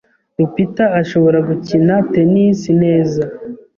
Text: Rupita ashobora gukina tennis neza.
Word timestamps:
Rupita 0.37 0.85
ashobora 1.01 1.37
gukina 1.47 1.95
tennis 2.13 2.59
neza. 2.81 3.23